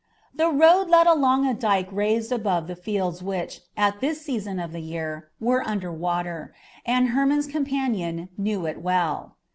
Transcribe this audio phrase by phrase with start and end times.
[0.33, 4.79] The road led along a dike raised above fields which, at this season of the
[4.79, 6.55] year, were under water,
[6.87, 9.37] and Hermon's companion knew it well.